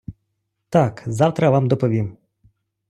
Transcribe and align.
Так, 0.69 1.03
завтра 1.05 1.49
вам 1.49 1.67
доповім! 1.67 2.17